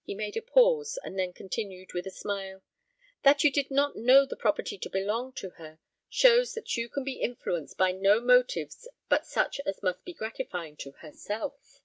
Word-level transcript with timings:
He 0.00 0.14
made 0.14 0.38
a 0.38 0.40
pause, 0.40 0.98
and 1.04 1.18
then 1.18 1.34
continued, 1.34 1.92
with 1.92 2.06
a 2.06 2.10
smile: 2.10 2.62
"That 3.22 3.44
you 3.44 3.52
did 3.52 3.70
not 3.70 3.94
know 3.96 4.24
the 4.24 4.34
property 4.34 4.78
to 4.78 4.88
belong 4.88 5.34
to 5.34 5.50
her, 5.60 5.78
shows 6.08 6.54
that 6.54 6.74
you 6.78 6.88
can 6.88 7.04
be 7.04 7.20
influenced 7.20 7.76
by 7.76 7.92
no 7.92 8.18
motives 8.18 8.88
but 9.10 9.26
such 9.26 9.60
as 9.66 9.82
must 9.82 10.06
be 10.06 10.14
gratifying 10.14 10.78
to 10.78 10.92
herself." 10.92 11.82